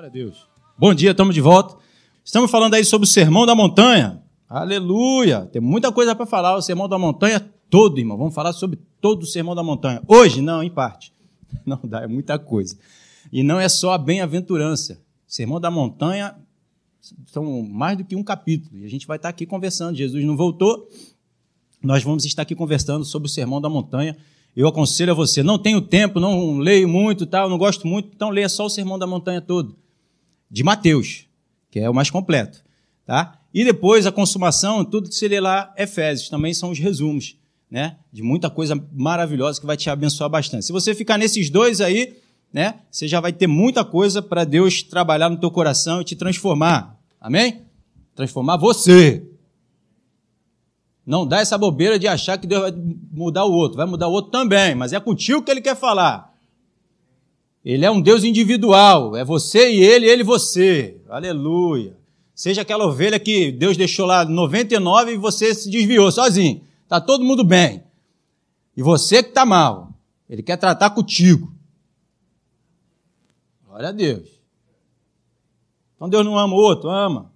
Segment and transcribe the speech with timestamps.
[0.00, 0.46] Glória a Deus.
[0.78, 1.76] Bom dia, estamos de volta.
[2.24, 4.22] Estamos falando aí sobre o Sermão da Montanha.
[4.48, 5.44] Aleluia!
[5.52, 6.56] Tem muita coisa para falar.
[6.56, 7.38] O Sermão da Montanha
[7.68, 8.16] todo, irmão.
[8.16, 10.00] Vamos falar sobre todo o Sermão da Montanha.
[10.08, 11.12] Hoje, não, em parte.
[11.66, 12.78] Não dá, é muita coisa.
[13.30, 14.98] E não é só a bem-aventurança.
[15.26, 16.34] Sermão da Montanha
[17.26, 18.78] são mais do que um capítulo.
[18.78, 19.96] E a gente vai estar aqui conversando.
[19.96, 20.88] Jesus não voltou.
[21.82, 24.16] Nós vamos estar aqui conversando sobre o Sermão da Montanha.
[24.56, 28.30] Eu aconselho a você, não tenho tempo, não leio muito, tal, não gosto muito, então
[28.30, 29.76] leia só o Sermão da Montanha todo,
[30.50, 31.26] de Mateus,
[31.70, 32.62] que é o mais completo,
[33.06, 33.38] tá?
[33.52, 37.36] E depois a consumação, tudo que você lê lá, Efésios, também são os resumos,
[37.70, 37.96] né?
[38.12, 40.64] De muita coisa maravilhosa que vai te abençoar bastante.
[40.64, 42.16] Se você ficar nesses dois aí,
[42.52, 42.80] né?
[42.90, 46.98] Você já vai ter muita coisa para Deus trabalhar no teu coração e te transformar.
[47.20, 47.62] Amém?
[48.14, 49.24] Transformar você.
[51.06, 52.72] Não dá essa bobeira de achar que Deus vai
[53.10, 53.76] mudar o outro.
[53.76, 56.29] Vai mudar o outro também, mas é contigo que ele quer falar.
[57.64, 59.16] Ele é um Deus individual.
[59.16, 61.00] É você e ele, ele e você.
[61.08, 61.96] Aleluia.
[62.34, 66.62] Seja aquela ovelha que Deus deixou lá 99 e você se desviou sozinho.
[66.84, 67.84] Está todo mundo bem.
[68.76, 69.92] E você que está mal.
[70.28, 71.52] Ele quer tratar contigo.
[73.66, 74.28] Glória a Deus.
[75.96, 77.30] Então Deus não ama o outro, ama.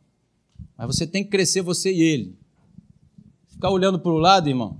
[0.77, 2.39] Mas você tem que crescer você e ele.
[3.49, 4.79] Ficar olhando para o lado, irmão,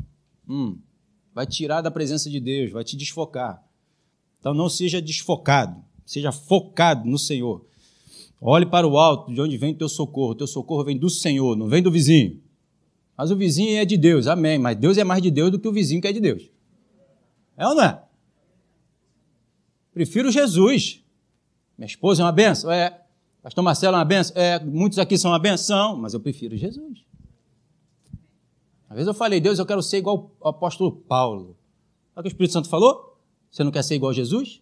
[0.49, 0.79] hum,
[1.35, 3.63] vai tirar da presença de Deus, vai te desfocar.
[4.45, 7.65] Então não seja desfocado, seja focado no Senhor.
[8.39, 10.33] Olhe para o alto, de onde vem o teu socorro.
[10.33, 12.43] O teu socorro vem do Senhor, não vem do vizinho.
[13.17, 14.59] Mas o vizinho é de Deus, amém.
[14.59, 16.51] Mas Deus é mais de Deus do que o vizinho que é de Deus.
[17.57, 18.03] É ou não é?
[19.95, 21.03] Prefiro Jesus.
[21.79, 22.71] Minha esposa é uma benção?
[22.71, 23.01] É.
[23.43, 24.37] Pastor Marcelo é uma benção?
[24.37, 24.63] É.
[24.63, 27.03] Muitos aqui são uma benção, mas eu prefiro Jesus.
[28.91, 31.57] Às vezes eu falei, Deus, eu quero ser igual ao apóstolo Paulo.
[32.15, 33.14] Olha o que o Espírito Santo falou?
[33.55, 34.61] Você não quer ser igual a Jesus?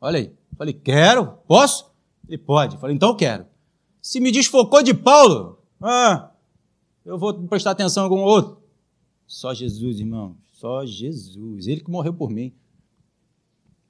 [0.00, 0.32] Olha aí.
[0.56, 1.90] Falei, quero, posso?
[2.28, 2.76] Ele pode.
[2.76, 3.44] Falei, então quero.
[4.00, 6.30] Se me desfocou de Paulo, ah,
[7.04, 8.62] eu vou prestar atenção em algum outro.
[9.26, 10.36] Só Jesus, irmão.
[10.52, 11.66] Só Jesus.
[11.66, 12.52] Ele que morreu por mim.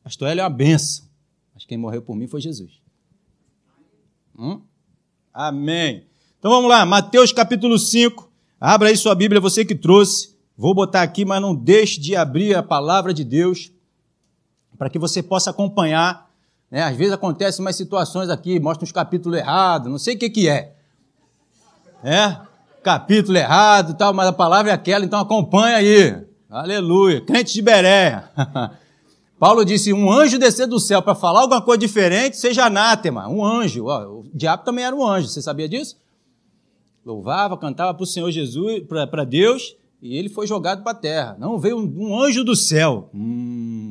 [0.02, 1.04] Pastor Hélio é uma benção.
[1.54, 2.80] Mas quem morreu por mim foi Jesus.
[4.38, 4.62] Hum?
[5.30, 6.06] Amém.
[6.38, 10.38] Então vamos lá, Mateus capítulo 5, Abra aí sua Bíblia, você que trouxe.
[10.56, 13.70] Vou botar aqui, mas não deixe de abrir a palavra de Deus
[14.78, 16.28] para que você possa acompanhar.
[16.70, 16.82] Né?
[16.82, 20.48] Às vezes acontecem umas situações aqui, mostra uns capítulos errados, não sei o que, que
[20.48, 20.74] é.
[22.02, 22.36] É?
[22.82, 26.16] Capítulo errado tal, mas a palavra é aquela, então acompanha aí.
[26.48, 27.20] Aleluia.
[27.20, 28.30] Crente de Beréia.
[29.38, 33.28] Paulo disse: um anjo descer do céu para falar alguma coisa diferente, seja anátema.
[33.28, 33.86] Um anjo.
[33.86, 35.96] Ó, o diabo também era um anjo, você sabia disso?
[37.08, 41.36] louvava, cantava para o Senhor Jesus, para Deus, e ele foi jogado para a terra.
[41.38, 43.08] Não veio um, um, anjo do céu.
[43.14, 43.87] Hum,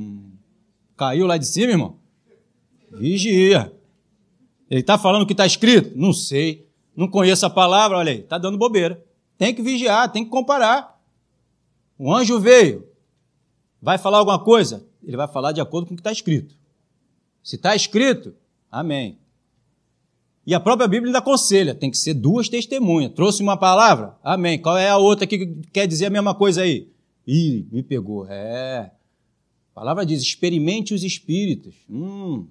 [0.98, 1.96] caiu lá de cima, irmão?
[2.92, 3.72] Vigia.
[4.70, 5.98] Ele está falando o que está escrito?
[5.98, 6.68] Não sei.
[6.96, 9.02] Não conheço a palavra, olha aí, está dando bobeira.
[9.38, 11.00] Tem que vigiar, tem que comparar.
[11.98, 12.88] O anjo veio,
[13.82, 14.86] vai falar alguma coisa?
[15.04, 16.56] Ele vai falar de acordo com o que está escrito.
[17.44, 18.34] Se está escrito,
[18.72, 19.20] amém.
[20.46, 23.12] E a própria Bíblia ainda aconselha, tem que ser duas testemunhas.
[23.14, 24.16] Trouxe uma palavra?
[24.24, 24.60] Amém.
[24.60, 26.90] Qual é a outra que quer dizer a mesma coisa aí?
[27.28, 28.26] Ih, me pegou.
[28.28, 28.92] É.
[29.78, 31.76] Palavra diz: experimente os espíritos.
[31.88, 32.48] Hum.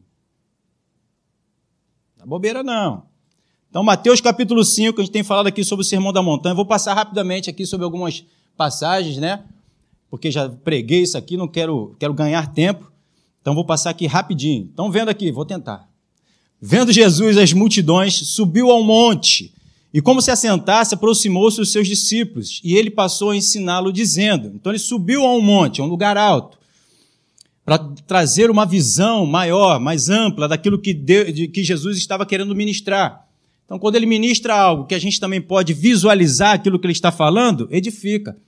[2.17, 3.03] Não é bobeira, não.
[3.69, 6.55] Então, Mateus capítulo 5, a gente tem falado aqui sobre o Sermão da Montanha.
[6.55, 8.25] vou passar rapidamente aqui sobre algumas
[8.57, 9.43] passagens, né?
[10.09, 12.93] Porque já preguei isso aqui, não quero, quero ganhar tempo.
[13.43, 14.71] Então, vou passar aqui rapidinho.
[14.73, 15.89] Então, vendo aqui, vou tentar.
[16.61, 19.53] Vendo Jesus as multidões, subiu ao monte
[19.93, 24.71] e, como se assentasse, aproximou-se dos seus discípulos e ele passou a ensiná-lo, dizendo: Então
[24.71, 26.57] ele subiu a um monte, a um lugar alto,
[27.67, 33.27] para trazer uma visão maior, mais ampla daquilo que, de, que Jesus estava querendo ministrar.
[33.67, 37.13] Então, quando ele ministra algo que a gente também pode visualizar aquilo que ele está
[37.13, 38.39] falando, edifica,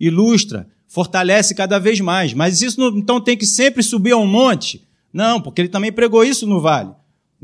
[0.00, 2.34] ilustra, fortalece cada vez mais.
[2.34, 4.82] Mas isso não, então tem que sempre subir a um monte?
[5.12, 6.90] Não, porque ele também pregou isso no vale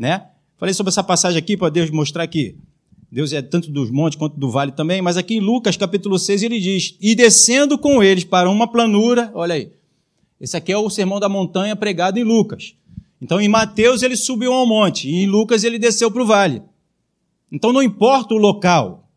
[0.01, 0.29] né?
[0.57, 2.57] Falei sobre essa passagem aqui para Deus mostrar que
[3.13, 6.43] Deus é tanto dos montes quanto do vale também, mas aqui em Lucas capítulo 6
[6.43, 9.71] ele diz: "E descendo com eles para uma planura", olha aí.
[10.41, 12.75] Esse aqui é o sermão da montanha pregado em Lucas.
[13.21, 16.63] Então em Mateus ele subiu ao monte e em Lucas ele desceu para o vale.
[17.53, 19.11] Então não importa o local.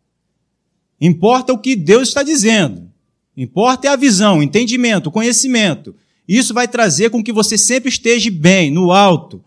[1.00, 2.92] Importa o que Deus está dizendo.
[3.36, 5.96] Importa é a visão, o entendimento, o conhecimento.
[6.28, 9.44] Isso vai trazer com que você sempre esteja bem, no alto,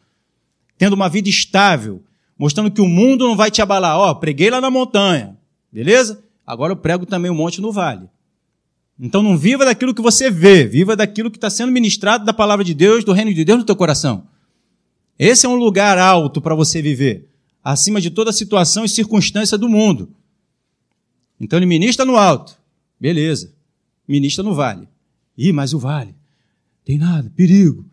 [0.76, 2.02] tendo uma vida estável,
[2.38, 3.96] mostrando que o mundo não vai te abalar.
[3.96, 5.36] Ó, oh, preguei lá na montanha,
[5.72, 6.22] beleza?
[6.46, 8.08] Agora eu prego também um monte no vale.
[8.98, 12.64] Então não viva daquilo que você vê, viva daquilo que está sendo ministrado da palavra
[12.64, 14.26] de Deus, do reino de Deus no teu coração.
[15.18, 17.28] Esse é um lugar alto para você viver,
[17.62, 20.10] acima de toda situação e circunstância do mundo.
[21.38, 22.56] Então ele ministra no alto,
[22.98, 23.54] beleza.
[24.08, 24.88] Ministra no vale.
[25.36, 26.14] Ih, mas o vale.
[26.84, 27.84] Tem nada, perigo.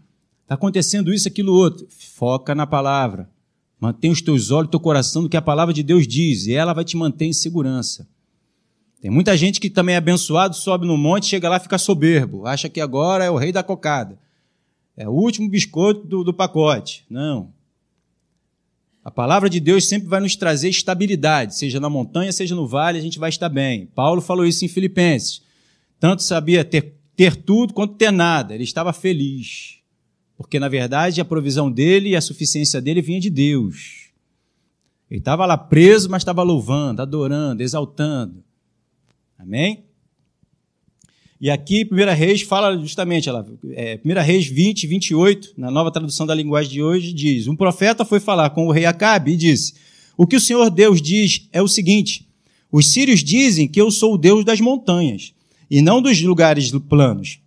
[0.44, 1.88] Está acontecendo isso, aquilo, outro.
[1.90, 3.30] Foca na palavra.
[3.80, 6.74] Mantém os teus olhos, teu coração no que a palavra de Deus diz, e ela
[6.74, 8.08] vai te manter em segurança.
[9.04, 12.70] Tem muita gente que também é abençoado, sobe no monte, chega lá fica soberbo, acha
[12.70, 14.18] que agora é o rei da cocada.
[14.96, 17.04] É o último biscoito do, do pacote.
[17.10, 17.52] Não.
[19.04, 22.98] A palavra de Deus sempre vai nos trazer estabilidade, seja na montanha, seja no vale,
[22.98, 23.88] a gente vai estar bem.
[23.88, 25.42] Paulo falou isso em Filipenses.
[26.00, 28.56] Tanto sabia ter, ter tudo quanto ter nada.
[28.56, 29.80] Ele estava feliz.
[30.38, 34.12] Porque, na verdade, a provisão dele e a suficiência dele vinha de Deus.
[35.12, 38.43] Ele estava lá preso, mas estava louvando, adorando, exaltando.
[39.44, 39.84] Amém?
[41.40, 46.26] E aqui, 1 Reis fala justamente, ela, é, 1 Reis 20, 28, na nova tradução
[46.26, 49.74] da linguagem de hoje, diz: Um profeta foi falar com o rei Acabe e disse:
[50.18, 52.26] O que o Senhor Deus diz é o seguinte:
[52.72, 55.34] Os sírios dizem que eu sou o Deus das montanhas
[55.70, 57.40] e não dos lugares planos.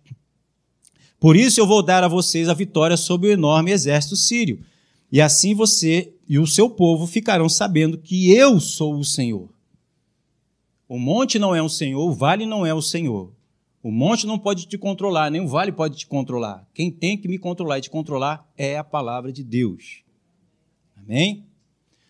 [1.19, 4.59] Por isso eu vou dar a vocês a vitória sobre o enorme exército sírio.
[5.11, 9.56] E assim você e o seu povo ficarão sabendo que eu sou o Senhor.
[10.87, 13.31] O monte não é o Senhor, o vale não é o Senhor.
[13.83, 16.65] O monte não pode te controlar, nem o vale pode te controlar.
[16.73, 20.01] Quem tem que me controlar e te controlar é a palavra de Deus.
[20.95, 21.45] Amém?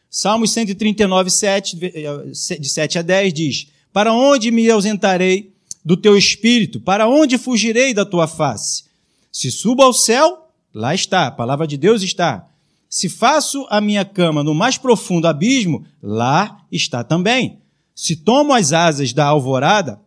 [0.10, 5.54] Salmos 139, 7, de 7 a 10 diz: Para onde me ausentarei
[5.84, 6.80] do teu espírito?
[6.80, 8.86] Para onde fugirei da tua face?
[9.32, 12.48] Se subo ao céu, lá está, a palavra de Deus está.
[12.90, 17.62] Se faço a minha cama no mais profundo abismo, lá está também.
[17.98, 20.00] Se tomo as asas da alvorada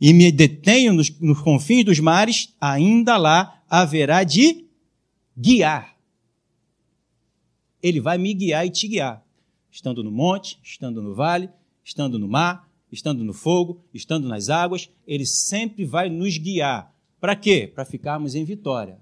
[0.00, 4.66] e me detenho nos, nos confins dos mares, ainda lá haverá de
[5.38, 5.96] guiar.
[7.80, 9.24] Ele vai me guiar e te guiar,
[9.70, 11.48] estando no monte, estando no vale,
[11.84, 16.92] estando no mar, estando no fogo, estando nas águas, ele sempre vai nos guiar.
[17.20, 17.70] Para quê?
[17.72, 18.98] Para ficarmos em vitória.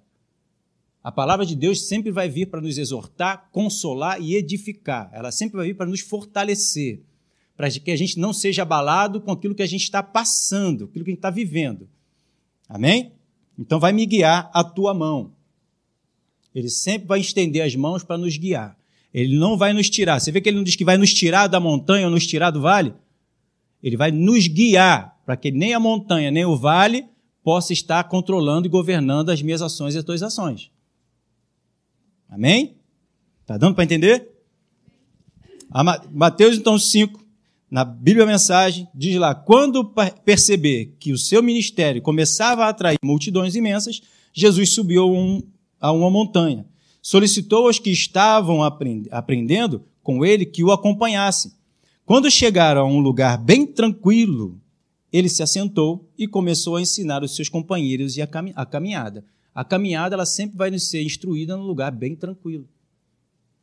[1.03, 5.09] A palavra de Deus sempre vai vir para nos exortar, consolar e edificar.
[5.11, 7.03] Ela sempre vai vir para nos fortalecer
[7.61, 11.05] para que a gente não seja abalado com aquilo que a gente está passando, aquilo
[11.05, 11.87] que a gente está vivendo.
[12.67, 13.13] Amém?
[13.59, 15.35] Então vai me guiar a tua mão.
[16.55, 18.79] Ele sempre vai estender as mãos para nos guiar.
[19.13, 20.19] Ele não vai nos tirar.
[20.19, 22.51] Você vê que ele não diz que vai nos tirar da montanha ou nos tirar
[22.51, 22.95] do vale?
[23.83, 27.05] Ele vai nos guiar para que nem a montanha nem o vale
[27.45, 30.71] possa estar controlando e governando as minhas ações e as tuas ações.
[32.27, 32.79] Amém?
[33.45, 34.31] Tá dando para entender?
[36.11, 37.29] Mateus então 5,
[37.71, 39.95] na Bíblia Mensagem, diz lá: quando
[40.25, 44.03] perceber que o seu ministério começava a atrair multidões imensas,
[44.33, 45.41] Jesus subiu um,
[45.81, 46.67] a uma montanha.
[47.01, 51.53] Solicitou aos que estavam aprendendo com ele que o acompanhassem.
[52.05, 54.61] Quando chegaram a um lugar bem tranquilo,
[55.13, 59.25] ele se assentou e começou a ensinar os seus companheiros e a, caminhada.
[59.55, 62.69] A caminhada ela sempre vai ser instruída num lugar bem tranquilo.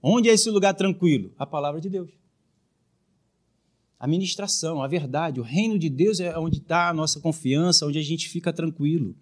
[0.01, 1.31] Onde é esse lugar tranquilo?
[1.38, 2.10] A palavra de Deus
[3.99, 5.39] a ministração, a verdade.
[5.39, 9.15] O reino de Deus é onde está a nossa confiança, onde a gente fica tranquilo.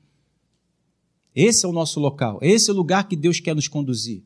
[1.33, 4.23] Esse é o nosso local, esse é o lugar que Deus quer nos conduzir.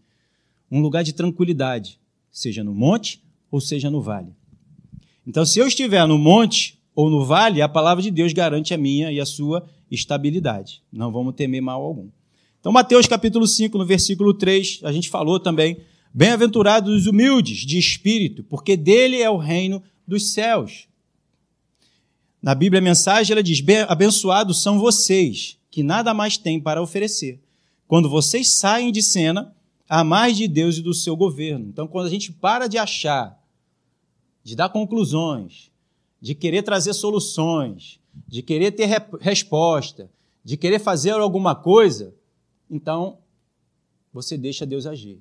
[0.72, 2.00] Um lugar de tranquilidade,
[2.32, 4.36] seja no monte ou seja no vale.
[5.26, 8.78] Então, se eu estiver no monte ou no vale, a palavra de Deus garante a
[8.78, 10.84] minha e a sua estabilidade.
[10.92, 12.10] Não vamos temer mal algum.
[12.60, 15.78] Então, Mateus capítulo 5, no versículo 3, a gente falou também:
[16.14, 20.88] Bem-aventurados os humildes de espírito, porque dele é o reino dos céus.
[22.42, 27.40] Na Bíblia, a mensagem ela diz: Abençoados são vocês, que nada mais têm para oferecer.
[27.88, 29.56] Quando vocês saem de cena,
[29.88, 31.68] a mais de Deus e do seu governo.
[31.68, 33.42] Então, quando a gente para de achar,
[34.44, 35.72] de dar conclusões,
[36.22, 38.88] de querer trazer soluções, de querer ter
[39.20, 40.10] resposta,
[40.44, 42.14] de querer fazer alguma coisa,
[42.70, 43.18] então
[44.14, 45.20] você deixa Deus agir.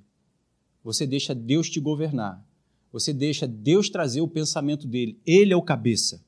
[0.85, 2.45] Você deixa Deus te governar.
[2.93, 5.19] Você deixa Deus trazer o pensamento dele.
[5.27, 6.23] Ele é o cabeça.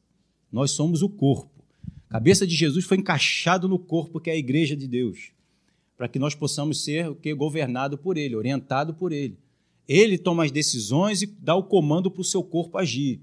[0.53, 1.65] Nós somos o corpo.
[2.09, 5.31] A cabeça de Jesus foi encaixado no corpo que é a igreja de Deus,
[5.97, 9.39] para que nós possamos ser o que governado por ele, orientado por ele.
[9.87, 13.21] Ele toma as decisões e dá o comando para o seu corpo agir.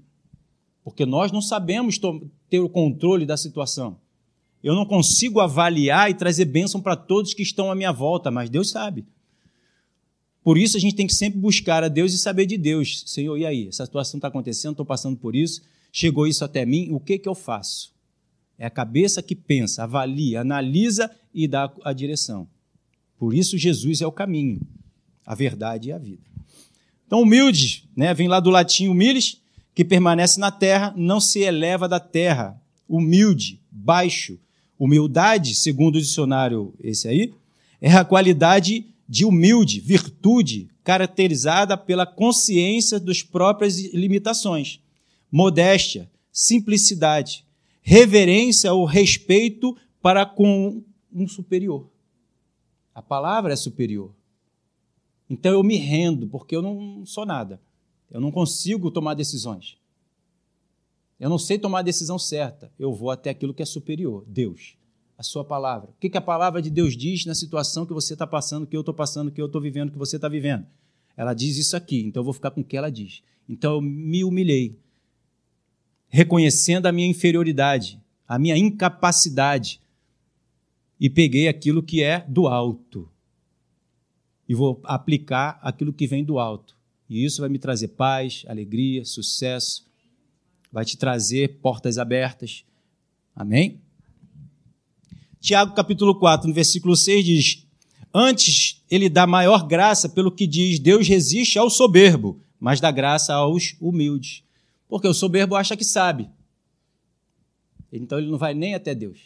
[0.82, 2.00] Porque nós não sabemos
[2.48, 3.98] ter o controle da situação.
[4.62, 8.50] Eu não consigo avaliar e trazer bênção para todos que estão à minha volta, mas
[8.50, 9.04] Deus sabe.
[10.48, 13.04] Por isso a gente tem que sempre buscar a Deus e saber de Deus.
[13.04, 13.68] Senhor, e aí?
[13.68, 15.60] Essa situação está acontecendo, estou passando por isso,
[15.92, 17.92] chegou isso até mim, o que, que eu faço?
[18.58, 22.48] É a cabeça que pensa, avalia, analisa e dá a direção.
[23.18, 24.62] Por isso Jesus é o caminho.
[25.26, 26.22] a verdade e a vida.
[27.06, 29.42] Então, humilde, né, vem lá do latim humilis,
[29.74, 32.58] que permanece na terra, não se eleva da terra.
[32.88, 34.38] Humilde, baixo.
[34.78, 37.34] Humildade, segundo o dicionário esse aí,
[37.82, 44.80] é a qualidade de humilde, virtude, caracterizada pela consciência das próprias limitações,
[45.30, 47.44] modéstia, simplicidade,
[47.80, 51.88] reverência ou respeito para com um superior.
[52.94, 54.12] A palavra é superior.
[55.28, 57.60] Então eu me rendo, porque eu não sou nada.
[58.10, 59.76] Eu não consigo tomar decisões.
[61.20, 62.72] Eu não sei tomar a decisão certa.
[62.78, 64.77] Eu vou até aquilo que é superior, Deus,
[65.18, 65.90] a sua palavra.
[65.90, 68.76] O que, que a palavra de Deus diz na situação que você está passando, que
[68.76, 70.64] eu estou passando, que eu estou vivendo, que você está vivendo?
[71.16, 73.20] Ela diz isso aqui, então eu vou ficar com o que ela diz.
[73.48, 74.78] Então eu me humilhei,
[76.08, 79.80] reconhecendo a minha inferioridade, a minha incapacidade,
[81.00, 83.08] e peguei aquilo que é do alto
[84.48, 86.76] e vou aplicar aquilo que vem do alto.
[87.08, 89.86] E isso vai me trazer paz, alegria, sucesso,
[90.72, 92.64] vai te trazer portas abertas.
[93.34, 93.80] Amém?
[95.40, 97.66] Tiago capítulo 4, no versículo 6 diz:
[98.12, 103.34] Antes ele dá maior graça pelo que diz: Deus resiste ao soberbo, mas dá graça
[103.34, 104.42] aos humildes.
[104.88, 106.28] Porque o soberbo acha que sabe.
[107.92, 109.18] Então ele não vai nem até Deus.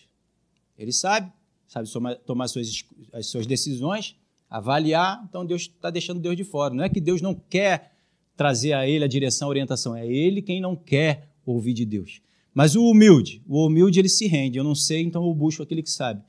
[0.78, 1.32] Ele sabe,
[1.66, 1.88] sabe
[2.26, 4.16] tomar suas, as suas decisões,
[4.50, 6.74] avaliar, então Deus está deixando Deus de fora.
[6.74, 7.92] Não é que Deus não quer
[8.36, 12.20] trazer a ele a direção, a orientação, é ele quem não quer ouvir de Deus.
[12.54, 14.58] Mas o humilde, o humilde ele se rende.
[14.58, 16.22] Eu não sei, então eu busco aquele que sabe.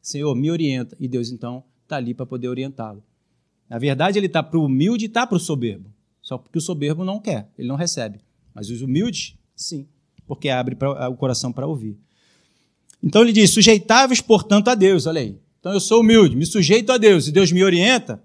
[0.00, 0.96] Senhor, me orienta.
[1.00, 3.02] E Deus então está ali para poder orientá-lo.
[3.68, 5.90] Na verdade, ele está para o humilde e está para o soberbo.
[6.22, 8.20] Só porque o soberbo não quer, ele não recebe.
[8.54, 9.86] Mas os humildes, sim,
[10.26, 11.98] porque abre pra, o coração para ouvir.
[13.02, 15.06] Então ele diz: sujeitáveis, portanto, a Deus.
[15.06, 15.38] Olha aí.
[15.60, 18.22] Então eu sou humilde, me sujeito a Deus e Deus me orienta,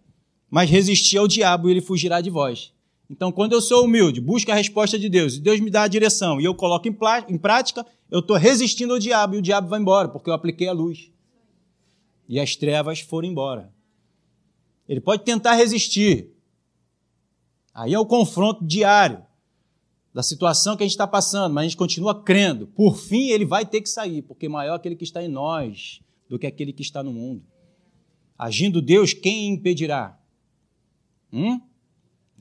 [0.49, 2.73] mas resistir ao diabo e ele fugirá de vós.
[3.09, 5.87] Então, quando eu sou humilde, busco a resposta de Deus e Deus me dá a
[5.87, 9.79] direção e eu coloco em, prática, eu estou resistindo ao diabo e o diabo vai
[9.79, 11.11] embora, porque eu apliquei a luz.
[12.27, 13.73] E as trevas foram embora.
[14.87, 16.31] Ele pode tentar resistir.
[17.73, 19.25] Aí é o confronto diário
[20.13, 22.67] da situação que a gente está passando, mas a gente continua crendo.
[22.67, 25.99] Por fim, ele vai ter que sair, porque maior é aquele que está em nós
[26.27, 27.43] do que aquele que está no mundo.
[28.37, 30.17] Agindo Deus, quem impedirá?
[31.33, 31.59] Hum?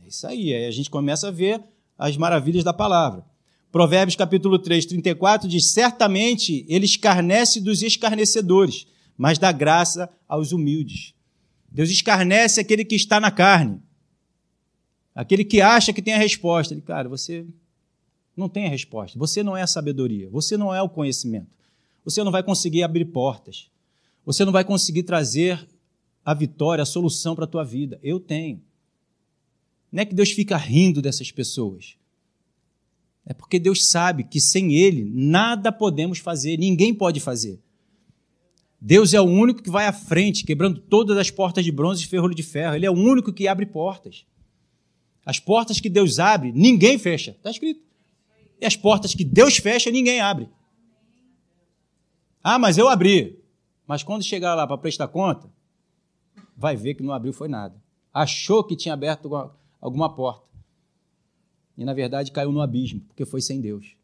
[0.09, 1.62] É isso aí, aí a gente começa a ver
[1.99, 3.27] as maravilhas da palavra.
[3.71, 8.87] Provérbios capítulo 3, 34 diz: Certamente ele escarnece dos escarnecedores,
[9.19, 11.12] mas dá graça aos humildes.
[11.71, 13.83] Deus escarnece aquele que está na carne,
[15.15, 16.73] aquele que acha que tem a resposta.
[16.73, 17.45] Ele, cara, você
[18.35, 21.50] não tem a resposta, você não é a sabedoria, você não é o conhecimento,
[22.03, 23.69] você não vai conseguir abrir portas.
[24.25, 25.69] Você não vai conseguir trazer
[26.25, 27.99] a vitória, a solução para a tua vida.
[28.03, 28.62] Eu tenho.
[29.90, 31.97] Não é que Deus fica rindo dessas pessoas.
[33.25, 37.61] É porque Deus sabe que sem Ele nada podemos fazer, ninguém pode fazer.
[38.80, 42.07] Deus é o único que vai à frente, quebrando todas as portas de bronze e
[42.07, 42.76] ferro de ferro.
[42.76, 44.25] Ele é o único que abre portas.
[45.26, 47.33] As portas que Deus abre, ninguém fecha.
[47.33, 47.83] Está escrito.
[48.61, 50.49] E as portas que Deus fecha, ninguém abre.
[52.42, 53.38] Ah, mas eu abri.
[53.87, 55.50] Mas quando chegar lá para prestar conta,
[56.57, 57.75] vai ver que não abriu foi nada.
[58.12, 59.28] Achou que tinha aberto
[59.80, 60.47] alguma porta.
[61.76, 63.97] E na verdade caiu no abismo, porque foi sem Deus.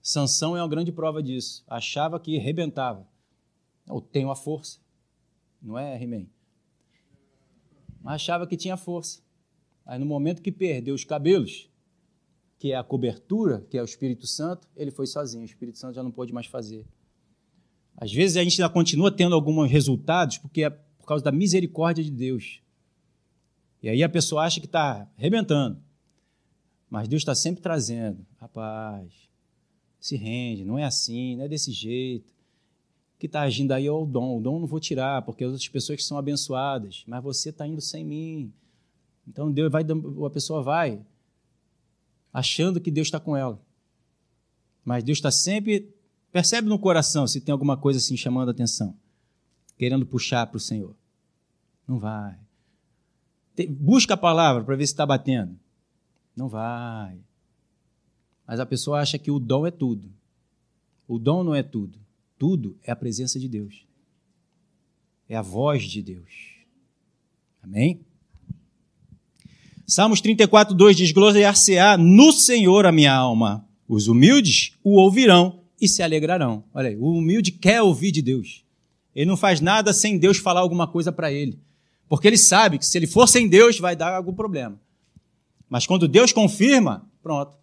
[0.00, 1.62] Sansão é uma grande prova disso.
[1.68, 3.06] Achava que arrebentava.
[3.86, 4.80] Eu tenho a força.
[5.60, 6.26] Não é, He-Man?
[8.04, 9.20] Achava que tinha força.
[9.86, 11.70] Aí no momento que perdeu os cabelos,
[12.58, 15.42] que é a cobertura, que é o Espírito Santo, ele foi sozinho.
[15.42, 16.86] O Espírito Santo já não pôde mais fazer.
[17.96, 22.02] Às vezes a gente ainda continua tendo alguns resultados porque é por causa da misericórdia
[22.02, 22.61] de Deus.
[23.82, 25.78] E aí a pessoa acha que está arrebentando.
[26.88, 28.24] Mas Deus está sempre trazendo.
[28.38, 29.12] Rapaz,
[29.98, 32.30] se rende, não é assim, não é desse jeito.
[33.16, 34.38] O que está agindo aí é o dom.
[34.38, 37.04] O dom não vou tirar, porque as outras pessoas que são abençoadas.
[37.06, 38.52] Mas você está indo sem mim.
[39.26, 41.00] Então Deus vai, a pessoa vai
[42.32, 43.60] achando que Deus está com ela.
[44.84, 45.94] Mas Deus está sempre
[46.32, 48.96] Percebe no coração se tem alguma coisa assim chamando a atenção,
[49.76, 50.96] querendo puxar para o Senhor.
[51.86, 52.38] Não vai.
[53.68, 55.58] Busca a palavra para ver se está batendo.
[56.36, 57.18] Não vai.
[58.46, 60.10] Mas a pessoa acha que o dom é tudo.
[61.06, 61.98] O dom não é tudo.
[62.38, 63.86] Tudo é a presença de Deus.
[65.28, 66.52] É a voz de Deus.
[67.62, 68.00] Amém?
[69.86, 73.66] Salmos 34, 2 diz: Gloriar-se-á no Senhor a minha alma.
[73.86, 76.64] Os humildes o ouvirão e se alegrarão.
[76.72, 78.64] Olha aí, o humilde quer ouvir de Deus.
[79.14, 81.58] Ele não faz nada sem Deus falar alguma coisa para ele.
[82.12, 84.78] Porque ele sabe que se ele for sem Deus, vai dar algum problema.
[85.66, 87.56] Mas quando Deus confirma, pronto.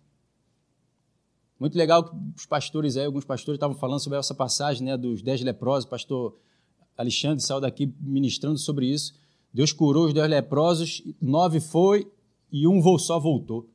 [1.59, 5.21] Muito legal que os pastores aí, alguns pastores estavam falando sobre essa passagem né, dos
[5.21, 5.85] dez leprosos.
[5.85, 6.35] O pastor
[6.97, 9.13] Alexandre saiu daqui ministrando sobre isso.
[9.53, 12.11] Deus curou os dez leprosos, nove foi
[12.51, 13.69] e um só voltou.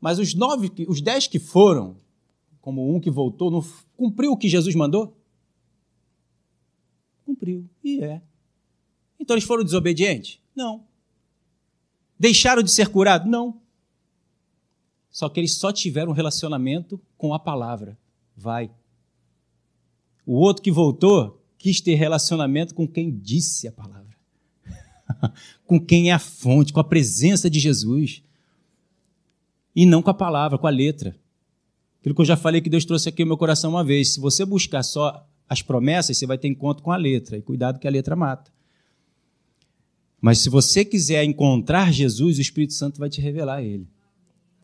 [0.00, 1.96] Mas os nove, os dez que foram,
[2.60, 5.12] como um que voltou, não cumpriu o que Jesus mandou?
[7.26, 7.68] Cumpriu.
[7.82, 8.22] E é.
[9.18, 10.40] Então eles foram desobedientes?
[10.54, 10.84] Não.
[12.18, 13.28] Deixaram de ser curados?
[13.28, 13.60] Não.
[15.10, 17.98] Só que eles só tiveram um relacionamento com a palavra.
[18.36, 18.70] Vai.
[20.26, 24.16] O outro que voltou quis ter relacionamento com quem disse a palavra.
[25.66, 28.22] com quem é a fonte, com a presença de Jesus.
[29.74, 31.16] E não com a palavra, com a letra.
[32.00, 34.14] Aquilo que eu já falei que Deus trouxe aqui no meu coração uma vez.
[34.14, 37.36] Se você buscar só as promessas, você vai ter encontro com a letra.
[37.36, 38.52] E cuidado que a letra mata.
[40.24, 43.86] Mas se você quiser encontrar Jesus, o Espírito Santo vai te revelar ele.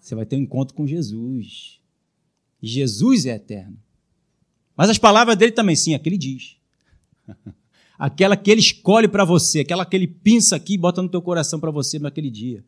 [0.00, 1.78] Você vai ter um encontro com Jesus.
[2.62, 3.76] Jesus é eterno.
[4.74, 6.56] Mas as palavras dele também, sim, aquele diz.
[7.98, 11.20] aquela que ele escolhe para você, aquela que ele pinça aqui e bota no teu
[11.20, 12.64] coração para você naquele dia.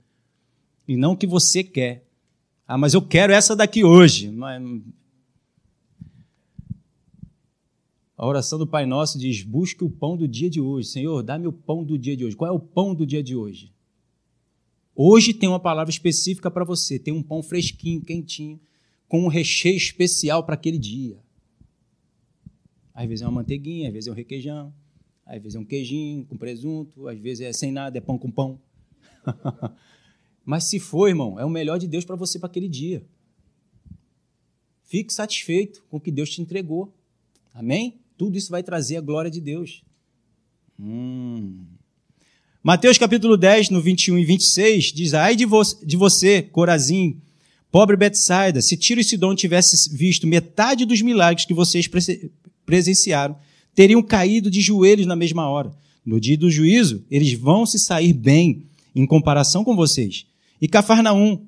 [0.87, 2.07] E não o que você quer.
[2.69, 4.31] Ah, mas eu quero essa daqui hoje.
[8.23, 10.87] A oração do Pai Nosso diz: busque o pão do dia de hoje.
[10.91, 12.37] Senhor, dá-me o pão do dia de hoje.
[12.37, 13.75] Qual é o pão do dia de hoje?
[14.95, 17.01] Hoje tem uma palavra específica para você.
[17.01, 18.61] Tem um pão fresquinho, quentinho,
[19.09, 21.19] com um recheio especial para aquele dia.
[22.95, 24.73] Às vezes é uma manteiguinha, às vezes é um requeijão,
[25.27, 28.31] às vezes é um queijinho com presunto, às vezes é sem nada, é pão com
[28.31, 28.61] pão.
[30.47, 33.05] Mas se for, irmão, é o melhor de Deus para você para aquele dia.
[34.85, 36.95] Fique satisfeito com o que Deus te entregou.
[37.53, 37.99] Amém?
[38.23, 39.83] Tudo isso vai trazer a glória de Deus.
[40.79, 41.65] Hum.
[42.63, 47.21] Mateus capítulo 10, no 21 e 26, diz: Ai de, vo de você, Corazim,
[47.69, 51.91] pobre Betsaida, se Tiro e Sidom tivesse visto metade dos milagres que vocês
[52.65, 53.37] presenciaram,
[53.75, 55.73] teriam caído de joelhos na mesma hora.
[56.07, 60.27] No dia do juízo, eles vão se sair bem em comparação com vocês.
[60.61, 61.45] E Cafarnaum,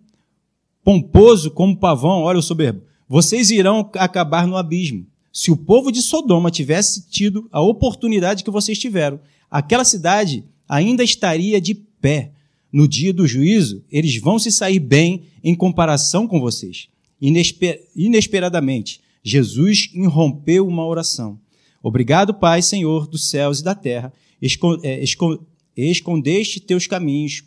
[0.82, 5.06] pomposo como pavão, olha o soberbo, vocês irão acabar no abismo.
[5.36, 9.18] Se o povo de Sodoma tivesse tido a oportunidade que vocês tiveram,
[9.50, 12.30] aquela cidade ainda estaria de pé.
[12.72, 16.86] No dia do juízo, eles vão se sair bem em comparação com vocês.
[17.20, 21.36] Inesper inesperadamente, Jesus irrompeu uma oração.
[21.82, 24.12] Obrigado, Pai, Senhor dos céus e da terra,
[24.84, 25.02] é,
[25.76, 27.42] escondeste teus caminhos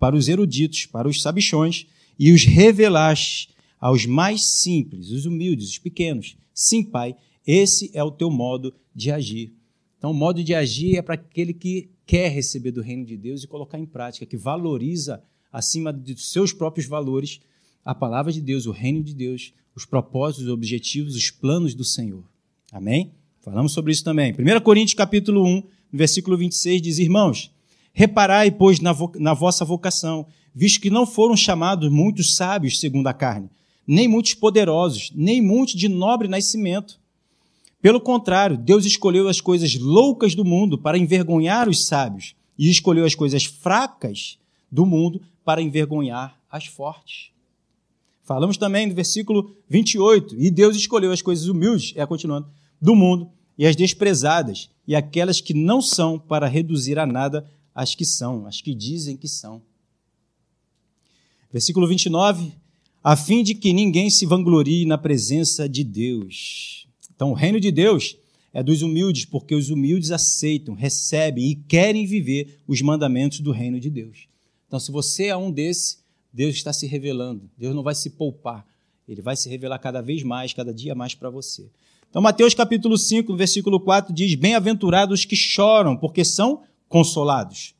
[0.00, 1.86] para os eruditos, para os sabichões,
[2.18, 6.39] e os revelaste aos mais simples, os humildes, os pequenos.
[6.60, 9.54] Sim, Pai, esse é o teu modo de agir.
[9.96, 13.42] Então, o modo de agir é para aquele que quer receber do reino de Deus
[13.42, 17.40] e colocar em prática, que valoriza acima dos seus próprios valores
[17.82, 21.82] a palavra de Deus, o reino de Deus, os propósitos, os objetivos, os planos do
[21.82, 22.24] Senhor.
[22.70, 23.10] Amém?
[23.40, 24.30] Falamos sobre isso também.
[24.32, 27.50] 1 Coríntios capítulo 1, versículo 26 diz: Irmãos,
[27.90, 33.06] reparai, pois, na, vo na vossa vocação, visto que não foram chamados muitos sábios segundo
[33.06, 33.48] a carne,
[33.90, 37.00] nem muitos poderosos, nem muitos de nobre nascimento.
[37.82, 43.04] Pelo contrário, Deus escolheu as coisas loucas do mundo para envergonhar os sábios, e escolheu
[43.04, 44.38] as coisas fracas
[44.70, 47.30] do mundo para envergonhar as fortes.
[48.22, 52.48] Falamos também no versículo 28, e Deus escolheu as coisas humildes, é continuando,
[52.80, 57.96] do mundo e as desprezadas e aquelas que não são para reduzir a nada as
[57.96, 59.60] que são, as que dizem que são.
[61.52, 62.52] Versículo 29,
[63.02, 66.86] a fim de que ninguém se vanglorie na presença de Deus.
[67.14, 68.16] Então, o reino de Deus
[68.52, 73.80] é dos humildes, porque os humildes aceitam, recebem e querem viver os mandamentos do reino
[73.80, 74.26] de Deus.
[74.66, 75.98] Então, se você é um desse,
[76.32, 77.50] Deus está se revelando.
[77.56, 78.66] Deus não vai se poupar.
[79.08, 81.68] Ele vai se revelar cada vez mais, cada dia mais para você.
[82.08, 87.74] Então, Mateus capítulo 5, versículo 4 diz: Bem-aventurados que choram, porque são consolados.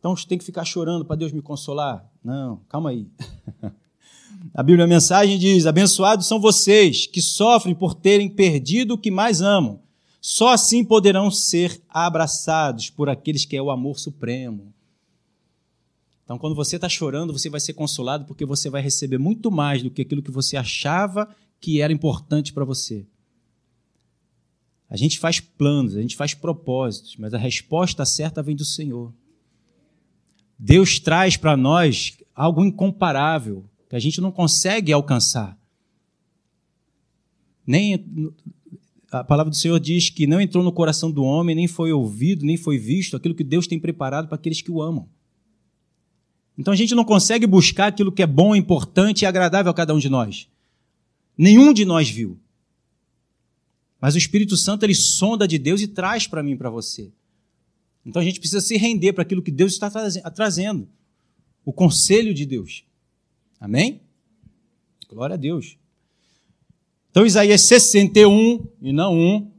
[0.00, 2.10] Então, tem que ficar chorando para Deus me consolar?
[2.24, 3.06] Não, calma aí.
[4.54, 9.10] A Bíblia a mensagem diz: Abençoados são vocês que sofrem por terem perdido o que
[9.10, 9.80] mais amam.
[10.20, 14.72] Só assim poderão ser abraçados por aqueles que é o amor supremo.
[16.24, 19.82] Então, quando você está chorando, você vai ser consolado porque você vai receber muito mais
[19.82, 21.28] do que aquilo que você achava
[21.60, 23.04] que era importante para você.
[24.88, 29.12] A gente faz planos, a gente faz propósitos, mas a resposta certa vem do Senhor.
[30.62, 35.58] Deus traz para nós algo incomparável, que a gente não consegue alcançar.
[37.66, 38.04] Nem
[39.10, 42.44] a palavra do Senhor diz que não entrou no coração do homem, nem foi ouvido,
[42.44, 45.08] nem foi visto aquilo que Deus tem preparado para aqueles que o amam.
[46.58, 49.94] Então a gente não consegue buscar aquilo que é bom, importante e agradável a cada
[49.94, 50.46] um de nós.
[51.38, 52.38] Nenhum de nós viu.
[53.98, 57.10] Mas o Espírito Santo ele sonda de Deus e traz para mim para você.
[58.04, 59.90] Então a gente precisa se render para aquilo que Deus está
[60.30, 60.88] trazendo.
[61.64, 62.84] O conselho de Deus.
[63.60, 64.00] Amém?
[65.08, 65.76] Glória a Deus.
[67.10, 69.50] Então, Isaías 61 e não 1.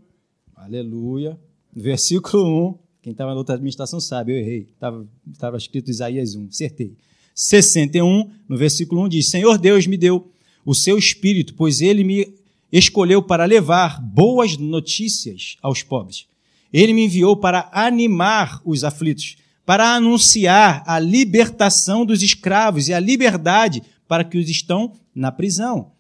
[0.56, 1.38] Aleluia.
[1.74, 2.80] Versículo 1.
[3.02, 4.70] Quem estava na outra administração sabe, eu errei.
[4.72, 6.96] Estava, escrito Isaías 1, acertei.
[7.36, 10.32] 61, no versículo 1 diz: Senhor Deus me deu
[10.66, 12.34] o seu espírito, pois ele me
[12.72, 16.28] escolheu para levar boas notícias aos pobres.
[16.74, 23.00] Ele me enviou para animar os aflitos, para anunciar a libertação dos escravos e a
[23.00, 25.92] liberdade para que os estão na prisão.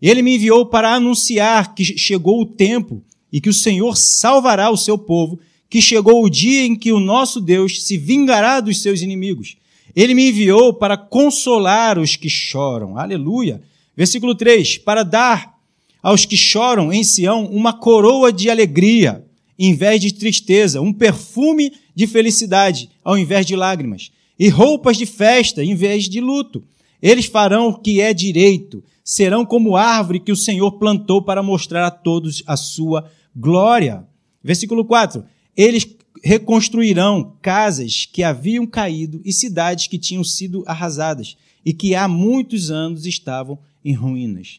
[0.00, 4.76] Ele me enviou para anunciar que chegou o tempo e que o Senhor salvará o
[4.76, 5.38] seu povo,
[5.68, 9.56] que chegou o dia em que o nosso Deus se vingará dos seus inimigos.
[9.94, 12.96] Ele me enviou para consolar os que choram.
[12.96, 13.60] Aleluia.
[13.96, 15.54] Versículo 3: Para dar
[16.02, 19.24] aos que choram em Sião uma coroa de alegria,
[19.62, 25.04] em vez de tristeza, um perfume de felicidade, ao invés de lágrimas, e roupas de
[25.04, 26.64] festa, em vez de luto.
[27.02, 31.86] Eles farão o que é direito, serão como árvore que o Senhor plantou para mostrar
[31.86, 34.06] a todos a sua glória.
[34.42, 35.22] Versículo 4:
[35.54, 35.86] Eles
[36.24, 42.70] reconstruirão casas que haviam caído e cidades que tinham sido arrasadas e que há muitos
[42.70, 44.58] anos estavam em ruínas.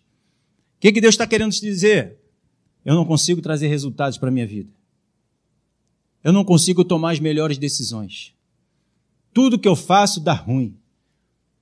[0.78, 2.18] O que, que Deus está querendo te dizer?
[2.86, 4.70] Eu não consigo trazer resultados para a minha vida.
[6.23, 8.34] Eu não consigo tomar as melhores decisões.
[9.34, 10.75] Tudo que eu faço dá ruim.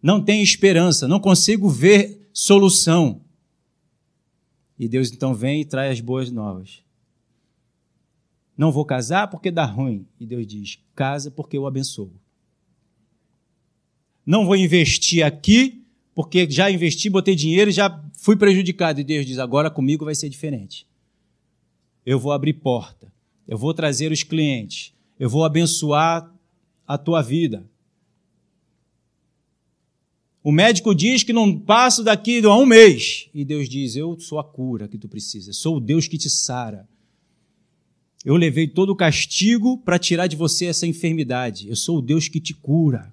[0.02, 3.22] Não tenho esperança, não consigo ver solução.
[4.78, 6.82] E Deus então vem e traz as boas novas.
[8.58, 10.06] Não vou casar porque dá ruim.
[10.20, 12.12] E Deus diz: casa porque eu abençoo.
[14.26, 19.00] Não vou investir aqui porque já investi, botei dinheiro e já fui prejudicado.
[19.00, 20.88] E Deus diz: agora comigo vai ser diferente.
[22.06, 23.12] Eu vou abrir porta.
[23.50, 24.94] Eu vou trazer os clientes.
[25.20, 26.32] Eu vou abençoar
[26.88, 27.68] a tua vida.
[30.44, 33.28] O médico diz que não passo daqui a um mês.
[33.34, 35.52] E Deus diz: Eu sou a cura que tu precisa.
[35.52, 36.88] Sou o Deus que te sara.
[38.24, 41.68] Eu levei todo o castigo para tirar de você essa enfermidade.
[41.68, 43.12] Eu sou o Deus que te cura.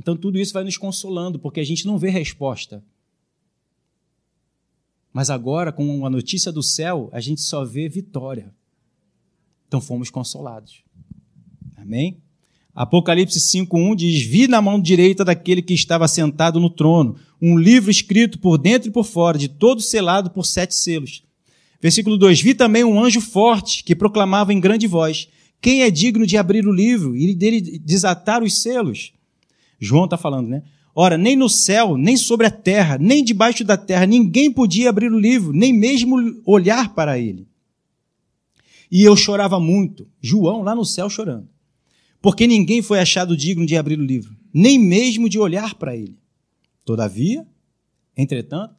[0.00, 2.82] Então tudo isso vai nos consolando, porque a gente não vê resposta.
[5.12, 8.54] Mas agora, com a notícia do céu, a gente só vê vitória.
[9.68, 10.82] Então fomos consolados.
[11.76, 12.18] Amém?
[12.74, 17.90] Apocalipse 5:1 diz: Vi na mão direita daquele que estava sentado no trono um livro
[17.90, 21.22] escrito por dentro e por fora, de todo selado por sete selos.
[21.80, 25.28] Versículo 2: Vi também um anjo forte que proclamava em grande voz:
[25.60, 29.12] Quem é digno de abrir o livro e dele desatar os selos?
[29.78, 30.62] João está falando, né?
[30.94, 35.10] Ora, nem no céu, nem sobre a terra, nem debaixo da terra, ninguém podia abrir
[35.10, 37.46] o livro, nem mesmo olhar para ele.
[38.90, 41.48] E eu chorava muito, João lá no céu chorando,
[42.20, 46.18] porque ninguém foi achado digno de abrir o livro, nem mesmo de olhar para ele.
[46.84, 47.46] Todavia,
[48.14, 48.74] entretanto,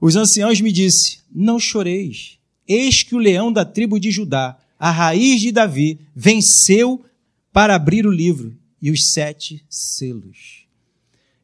[0.00, 2.38] os anciãos me disse: Não choreis.
[2.66, 7.04] Eis que o leão da tribo de Judá, a raiz de Davi, venceu
[7.52, 10.66] para abrir o livro e os sete selos.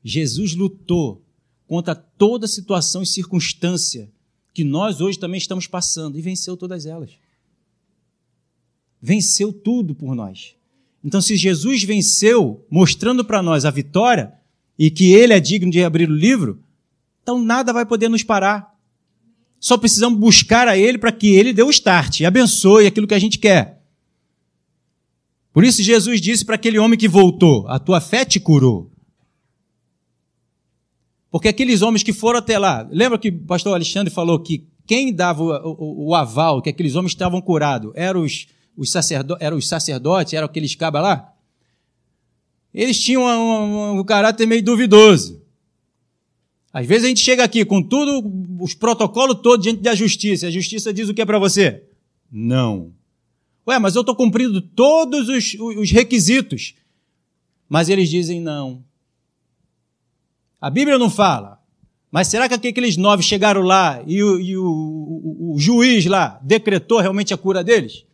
[0.05, 1.23] Jesus lutou
[1.67, 4.11] contra toda situação e circunstância
[4.53, 7.11] que nós hoje também estamos passando e venceu todas elas.
[9.01, 10.55] Venceu tudo por nós.
[11.05, 14.33] Então, se Jesus venceu, mostrando para nós a vitória
[14.79, 16.63] e que ele é digno de abrir o livro,
[17.23, 18.73] então nada vai poder nos parar.
[19.59, 23.15] Só precisamos buscar a Ele para que Ele dê o start e abençoe aquilo que
[23.15, 23.82] a gente quer.
[25.53, 28.91] Por isso Jesus disse para aquele homem que voltou: A tua fé te curou.
[31.31, 35.13] Porque aqueles homens que foram até lá, lembra que o pastor Alexandre falou que quem
[35.15, 39.57] dava o, o, o aval que aqueles homens estavam curados eram os, os, sacerdo, eram
[39.57, 41.33] os sacerdotes, eram aqueles cabas lá?
[42.75, 45.43] Eles tinham um, um, um caráter meio duvidoso.
[46.73, 48.23] Às vezes a gente chega aqui com tudo,
[48.61, 50.47] os protocolos todos diante da justiça.
[50.47, 51.83] A justiça diz o que é para você?
[52.31, 52.93] Não.
[53.67, 56.75] Ué, mas eu estou cumprindo todos os, os requisitos.
[57.69, 58.85] Mas eles dizem não.
[60.61, 61.61] A Bíblia não fala.
[62.11, 66.39] Mas será que aqueles nove chegaram lá e, o, e o, o, o juiz lá
[66.43, 68.05] decretou realmente a cura deles?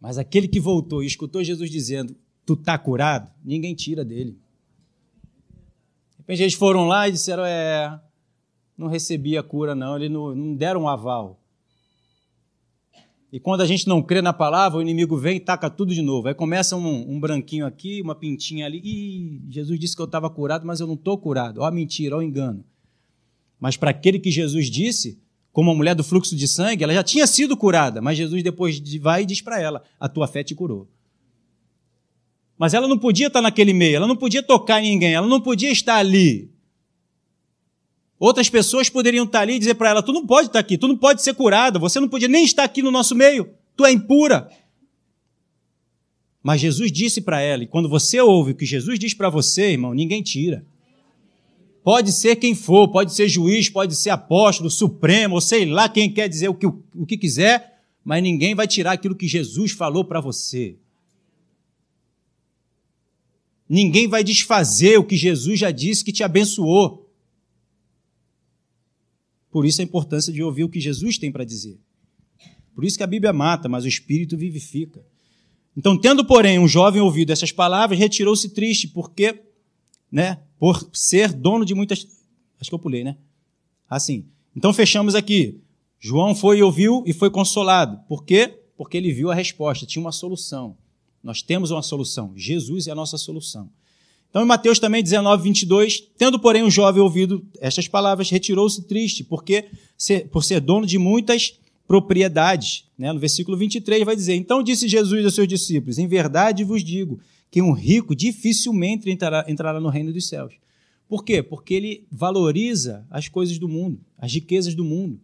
[0.00, 4.38] Mas aquele que voltou e escutou Jesus dizendo, tu está curado, ninguém tira dele
[6.28, 7.98] repente eles foram lá e disseram: É,
[8.76, 11.40] não recebia cura, não, ele não, não deram um aval.
[13.30, 16.00] E quando a gente não crê na palavra, o inimigo vem e taca tudo de
[16.00, 16.28] novo.
[16.28, 18.80] Aí começa um, um branquinho aqui, uma pintinha ali.
[18.82, 21.60] Ih, Jesus disse que eu estava curado, mas eu não estou curado.
[21.60, 22.64] Ó mentira, ó engano.
[23.60, 25.18] Mas para aquele que Jesus disse,
[25.52, 28.80] como a mulher do fluxo de sangue, ela já tinha sido curada, mas Jesus depois
[28.98, 30.88] vai e diz para ela: a tua fé te curou.
[32.56, 35.40] Mas ela não podia estar naquele meio, ela não podia tocar em ninguém, ela não
[35.40, 36.50] podia estar ali.
[38.18, 40.88] Outras pessoas poderiam estar ali e dizer para ela: Tu não pode estar aqui, tu
[40.88, 43.92] não pode ser curada, você não podia nem estar aqui no nosso meio, tu é
[43.92, 44.48] impura.
[46.42, 49.72] Mas Jesus disse para ela, e quando você ouve o que Jesus diz para você,
[49.72, 50.64] irmão, ninguém tira.
[51.82, 56.12] Pode ser quem for, pode ser juiz, pode ser apóstolo, supremo, ou sei lá quem
[56.12, 60.04] quer dizer o que, o que quiser, mas ninguém vai tirar aquilo que Jesus falou
[60.04, 60.76] para você.
[63.68, 67.07] Ninguém vai desfazer o que Jesus já disse que te abençoou.
[69.50, 71.78] Por isso a importância de ouvir o que Jesus tem para dizer.
[72.74, 75.04] Por isso que a Bíblia mata, mas o Espírito vivifica.
[75.76, 79.42] Então, tendo, porém, um jovem ouvido essas palavras, retirou-se triste, porque,
[80.10, 82.06] né, por ser dono de muitas.
[82.60, 83.16] Acho que eu pulei, né?
[83.88, 84.26] Assim.
[84.56, 85.60] Então, fechamos aqui.
[86.00, 87.98] João foi e ouviu e foi consolado.
[88.08, 88.60] Por quê?
[88.76, 90.76] Porque ele viu a resposta, tinha uma solução.
[91.22, 92.32] Nós temos uma solução.
[92.36, 93.70] Jesus é a nossa solução.
[94.30, 99.24] Então, em Mateus também 19, 22, tendo, porém, um jovem ouvido estas palavras, retirou-se triste,
[99.24, 99.66] porque
[100.30, 102.84] por ser dono de muitas propriedades.
[102.96, 103.10] Né?
[103.12, 107.18] No versículo 23 vai dizer: Então disse Jesus aos seus discípulos: Em verdade vos digo
[107.50, 110.54] que um rico dificilmente entrará, entrará no reino dos céus.
[111.08, 111.42] Por quê?
[111.42, 115.18] Porque ele valoriza as coisas do mundo, as riquezas do mundo.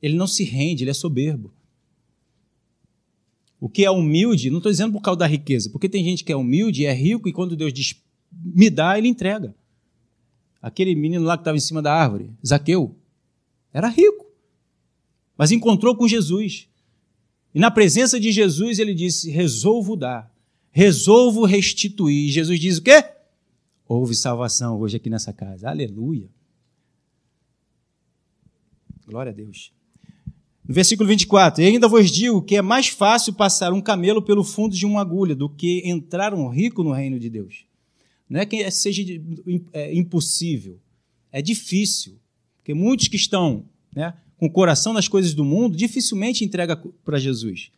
[0.00, 1.52] Ele não se rende, ele é soberbo.
[3.60, 6.32] O que é humilde, não estou dizendo por causa da riqueza, porque tem gente que
[6.32, 7.94] é humilde é rico, e quando Deus diz
[8.44, 9.54] me dá, ele entrega.
[10.60, 12.96] Aquele menino lá que estava em cima da árvore, Zaqueu,
[13.72, 14.26] era rico,
[15.36, 16.68] mas encontrou com Jesus.
[17.54, 20.32] E na presença de Jesus ele disse: Resolvo dar,
[20.70, 22.28] resolvo restituir.
[22.28, 23.04] E Jesus diz o quê?
[23.88, 25.68] Houve salvação hoje aqui nessa casa.
[25.68, 26.28] Aleluia.
[29.06, 29.72] Glória a Deus.
[30.66, 34.42] No versículo 24, e ainda vos digo que é mais fácil passar um camelo pelo
[34.42, 37.64] fundo de uma agulha do que entrar um rico no reino de Deus.
[38.28, 39.02] Não é que seja
[39.72, 40.80] é, impossível,
[41.30, 42.18] é difícil.
[42.56, 47.18] Porque muitos que estão né, com o coração nas coisas do mundo dificilmente entrega para
[47.18, 47.70] Jesus.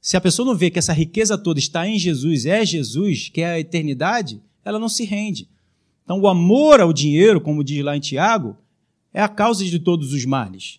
[0.00, 3.40] Se a pessoa não vê que essa riqueza toda está em Jesus, é Jesus, que
[3.40, 5.48] é a eternidade, ela não se rende.
[6.04, 8.54] Então, o amor ao dinheiro, como diz lá em Tiago,
[9.14, 10.78] é a causa de todos os males.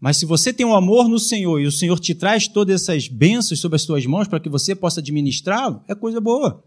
[0.00, 3.06] Mas se você tem um amor no Senhor e o Senhor te traz todas essas
[3.06, 6.64] bênçãos sobre as suas mãos para que você possa administrá-lo, é coisa boa.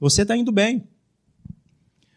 [0.00, 0.86] Você está indo bem.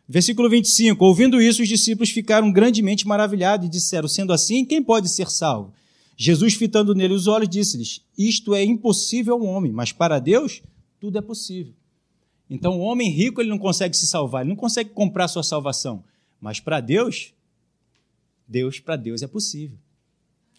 [0.08, 5.10] Versículo 25: Ouvindo isso, os discípulos ficaram grandemente maravilhados e disseram: Sendo assim, quem pode
[5.10, 5.74] ser salvo?
[6.18, 10.62] Jesus, fitando nele os olhos, disse-lhes: Isto é impossível ao homem, mas para Deus
[11.00, 11.74] tudo é possível.
[12.50, 16.04] Então, o homem rico ele não consegue se salvar, ele não consegue comprar sua salvação.
[16.42, 17.34] Mas para Deus,
[18.48, 19.78] Deus para Deus é possível.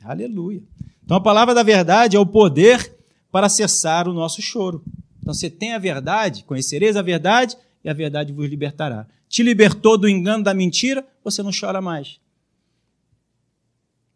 [0.02, 0.62] Aleluia.
[1.04, 2.96] Então a palavra da verdade é o poder
[3.32, 4.82] para cessar o nosso choro.
[5.20, 9.06] Então você tem a verdade, conhecereis a verdade e a verdade vos libertará.
[9.28, 12.18] Te libertou do engano da mentira, você não chora mais.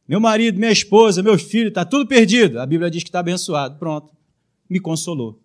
[0.06, 2.60] Meu marido, minha esposa, meus filhos, está tudo perdido.
[2.60, 3.78] A Bíblia diz que está abençoado.
[3.78, 4.12] Pronto.
[4.68, 5.40] Me consolou.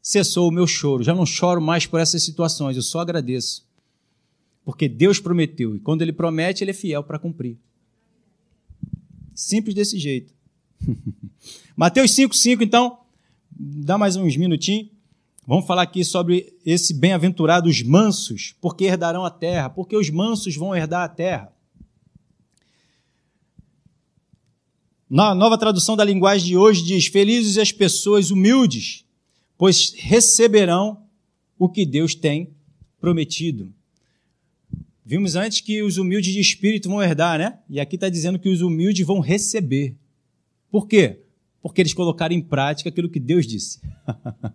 [0.00, 1.02] Cessou o meu choro.
[1.02, 2.76] Já não choro mais por essas situações.
[2.76, 3.66] Eu só agradeço.
[4.64, 5.76] Porque Deus prometeu.
[5.76, 7.58] E quando Ele promete, Ele é fiel para cumprir.
[9.34, 10.32] Simples desse jeito.
[11.76, 12.98] Mateus 5,5, então,
[13.58, 14.90] dá mais uns minutinhos.
[15.46, 20.74] Vamos falar aqui sobre esse bem-aventurados mansos, porque herdarão a terra, porque os mansos vão
[20.74, 21.52] herdar a terra.
[25.08, 29.04] Na nova tradução da linguagem de hoje diz: Felizes as pessoas humildes,
[29.56, 31.02] pois receberão
[31.56, 32.50] o que Deus tem
[33.00, 33.72] prometido.
[35.04, 37.60] Vimos antes que os humildes de espírito vão herdar, né?
[37.70, 39.94] E aqui está dizendo que os humildes vão receber.
[40.68, 41.25] Por quê?
[41.66, 43.80] Porque eles colocaram em prática aquilo que Deus disse.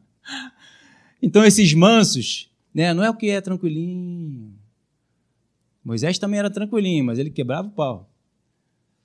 [1.22, 2.94] então, esses mansos, né?
[2.94, 4.54] Não é o que é tranquilinho.
[5.84, 8.10] Moisés também era tranquilinho, mas ele quebrava o pau.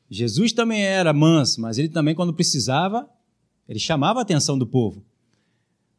[0.09, 3.11] Jesus também era manso, mas ele também, quando precisava,
[3.69, 5.05] ele chamava a atenção do povo.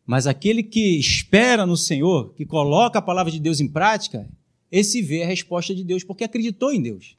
[0.06, 4.30] Mas aquele que espera no Senhor, que coloca a palavra de Deus em prática,
[4.72, 7.17] esse vê a resposta de Deus, porque acreditou em Deus.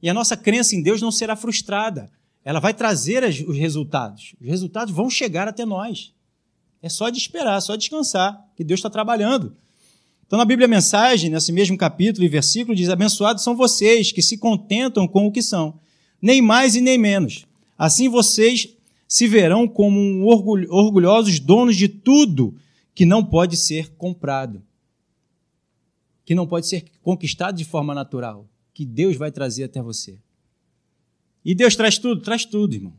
[0.00, 2.10] E a nossa crença em Deus não será frustrada.
[2.44, 4.34] Ela vai trazer os resultados.
[4.40, 6.12] Os resultados vão chegar até nós.
[6.82, 9.56] É só de esperar, só descansar, que Deus está trabalhando.
[10.26, 14.36] Então, na Bíblia Mensagem, nesse mesmo capítulo e versículo, diz: Abençoados são vocês que se
[14.36, 15.80] contentam com o que são,
[16.20, 17.46] nem mais e nem menos.
[17.78, 18.68] Assim vocês
[19.08, 22.54] se verão como um orgulhosos donos de tudo
[22.94, 24.62] que não pode ser comprado,
[26.24, 30.18] que não pode ser conquistado de forma natural, que Deus vai trazer até você.
[31.44, 32.94] E Deus traz tudo, traz tudo, irmão.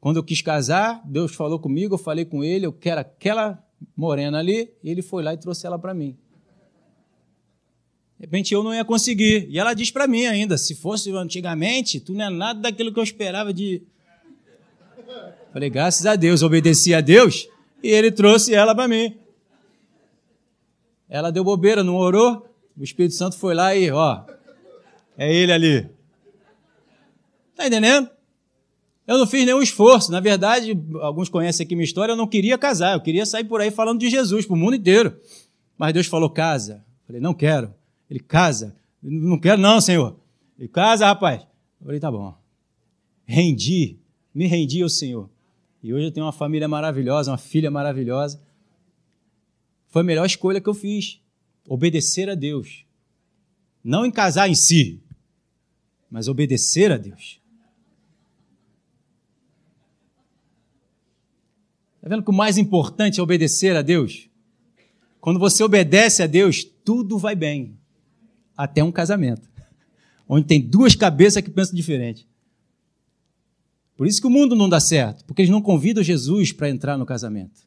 [0.00, 3.62] Quando eu quis casar, Deus falou comigo, eu falei com ele, eu quero aquela
[3.96, 6.16] morena ali, ele foi lá e trouxe ela para mim.
[8.18, 9.46] De repente eu não ia conseguir.
[9.50, 12.98] E ela diz para mim ainda: se fosse antigamente, tu não é nada daquilo que
[12.98, 13.82] eu esperava de.
[15.52, 17.48] Falei, graças a Deus, obedeci a Deus
[17.82, 19.16] e ele trouxe ela para mim.
[21.08, 22.48] Ela deu bobeira, não orou.
[22.76, 24.24] O Espírito Santo foi lá e, ó,
[25.16, 25.95] é ele ali.
[27.56, 28.10] Tá entendendo?
[29.06, 30.12] Eu não fiz nenhum esforço.
[30.12, 33.60] Na verdade, alguns conhecem aqui minha história, eu não queria casar, eu queria sair por
[33.60, 35.18] aí falando de Jesus para o mundo inteiro.
[35.78, 36.84] Mas Deus falou: casa.
[37.02, 37.72] Eu falei: não quero.
[38.10, 38.76] Ele casa.
[39.02, 40.18] Não quero, não, Senhor.
[40.58, 41.42] Ele casa, rapaz.
[41.80, 42.36] Eu falei: tá bom.
[43.24, 43.98] Rendi,
[44.34, 45.30] me rendi ao Senhor.
[45.82, 48.42] E hoje eu tenho uma família maravilhosa, uma filha maravilhosa.
[49.88, 51.20] Foi a melhor escolha que eu fiz.
[51.68, 52.84] Obedecer a Deus.
[53.82, 55.00] Não em casar em si,
[56.10, 57.40] mas obedecer a Deus.
[62.06, 64.28] Está vendo que o mais importante é obedecer a Deus?
[65.20, 67.76] Quando você obedece a Deus, tudo vai bem.
[68.56, 69.50] Até um casamento.
[70.28, 72.24] Onde tem duas cabeças que pensam diferente.
[73.96, 76.96] Por isso que o mundo não dá certo, porque eles não convidam Jesus para entrar
[76.96, 77.66] no casamento.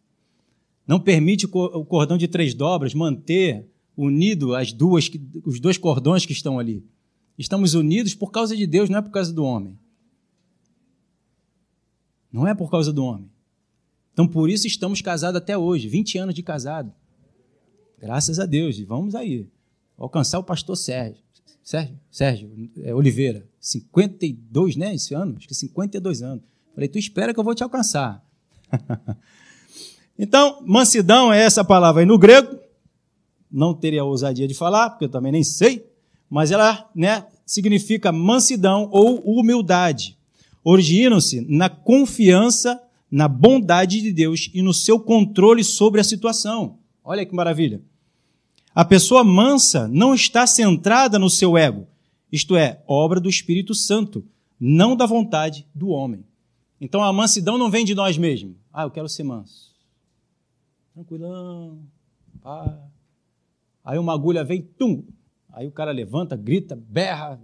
[0.88, 5.12] Não permite o cordão de três dobras manter unido as duas,
[5.44, 6.82] os dois cordões que estão ali.
[7.38, 9.78] Estamos unidos por causa de Deus, não é por causa do homem.
[12.32, 13.30] Não é por causa do homem.
[14.20, 16.92] Então, por isso estamos casados até hoje, 20 anos de casado.
[17.98, 18.78] Graças a Deus.
[18.78, 19.48] E vamos aí.
[19.98, 21.24] Alcançar o pastor Sérgio.
[21.64, 23.48] Sérgio, Sérgio é, Oliveira.
[23.62, 24.94] 52, né?
[24.94, 25.38] Esse ano?
[25.38, 26.44] Acho que 52 anos.
[26.76, 28.22] Falei, tu espera que eu vou te alcançar.
[30.20, 32.60] então, mansidão é essa palavra aí no grego.
[33.50, 35.90] Não teria ousadia de falar, porque eu também nem sei.
[36.30, 40.18] Mas ela né, significa mansidão ou humildade.
[40.62, 46.78] Originam-se na confiança na bondade de Deus e no seu controle sobre a situação.
[47.04, 47.82] Olha que maravilha.
[48.74, 51.88] A pessoa mansa não está centrada no seu ego,
[52.32, 54.26] isto é, obra do Espírito Santo,
[54.60, 56.24] não da vontade do homem.
[56.80, 58.56] Então a mansidão não vem de nós mesmos.
[58.72, 59.74] Ah, eu quero ser manso.
[60.94, 61.80] Tranquilão.
[62.44, 62.78] Ah.
[63.84, 65.04] Aí uma agulha vem, tum.
[65.52, 67.42] Aí o cara levanta, grita, berra.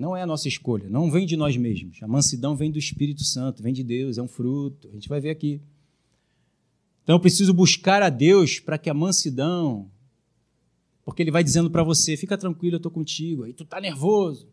[0.00, 2.02] Não é a nossa escolha, não vem de nós mesmos.
[2.02, 4.88] A mansidão vem do Espírito Santo, vem de Deus, é um fruto.
[4.88, 5.60] A gente vai ver aqui.
[7.02, 9.90] Então eu preciso buscar a Deus para que a mansidão,
[11.04, 13.44] porque Ele vai dizendo para você: fica tranquilo, eu estou contigo.
[13.44, 14.48] Aí tu está nervoso.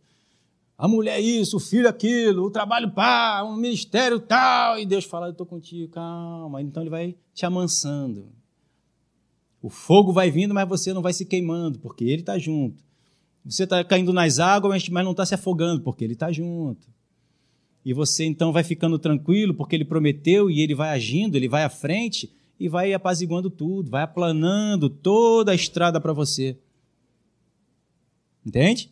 [0.78, 4.78] A mulher isso, o filho aquilo, o trabalho pá, o ministério tal.
[4.78, 6.62] E Deus fala: eu estou contigo, calma.
[6.62, 8.34] Então Ele vai te amansando.
[9.62, 12.87] O fogo vai vindo, mas você não vai se queimando, porque Ele está junto.
[13.48, 16.88] Você está caindo nas águas, mas não está se afogando, porque Ele está junto.
[17.84, 21.64] E você então vai ficando tranquilo, porque Ele prometeu e Ele vai agindo, Ele vai
[21.64, 22.30] à frente
[22.60, 26.58] e vai apaziguando tudo, vai aplanando toda a estrada para você.
[28.46, 28.92] Entende?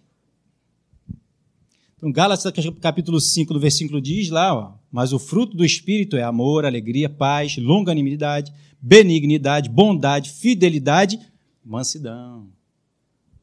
[1.97, 6.23] Então, Gálatas capítulo 5, no versículo diz lá, ó, mas o fruto do Espírito é
[6.23, 11.19] amor, alegria, paz, longanimidade, benignidade, bondade, fidelidade,
[11.63, 12.47] mansidão.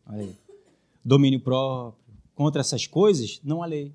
[0.06, 0.41] Olha aí
[1.04, 3.92] domínio próprio, contra essas coisas, não há lei.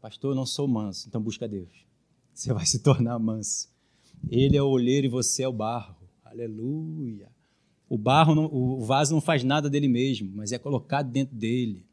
[0.00, 1.86] Pastor, eu não sou manso, então busca Deus.
[2.34, 3.68] Você vai se tornar manso.
[4.28, 5.96] Ele é o olheiro e você é o barro.
[6.24, 7.28] Aleluia.
[7.88, 11.84] O barro, não, o vaso não faz nada dele mesmo, mas é colocado dentro dele.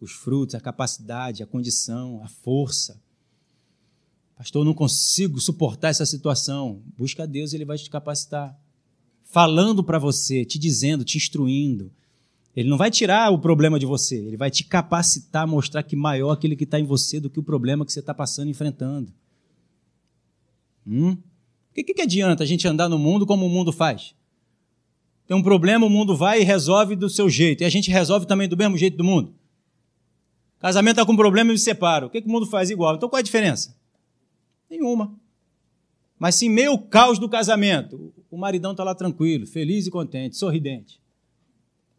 [0.00, 3.02] Os frutos, a capacidade, a condição, a força.
[4.36, 6.82] Pastor, eu não consigo suportar essa situação.
[6.96, 8.58] Busca Deus, ele vai te capacitar
[9.30, 11.90] falando para você, te dizendo, te instruindo.
[12.54, 16.32] Ele não vai tirar o problema de você, ele vai te capacitar, mostrar que maior
[16.32, 19.12] aquele que está em você do que o problema que você está passando enfrentando.
[20.86, 21.12] Hum?
[21.12, 24.14] O que, que adianta a gente andar no mundo como o mundo faz?
[25.28, 27.62] Tem um problema, o mundo vai e resolve do seu jeito.
[27.62, 29.32] E a gente resolve também do mesmo jeito do mundo.
[30.58, 32.06] Casamento está com problema e me separa.
[32.06, 32.96] O que, que o mundo faz igual?
[32.96, 33.76] Então qual é a diferença?
[34.68, 35.19] Nenhuma.
[36.20, 41.00] Mas se meio caos do casamento, o maridão está lá tranquilo, feliz e contente, sorridente.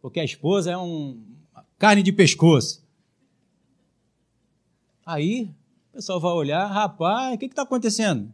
[0.00, 1.20] Porque a esposa é um
[1.76, 2.86] carne de pescoço.
[5.04, 5.50] Aí
[5.90, 8.32] o pessoal vai olhar, rapaz, o que está acontecendo?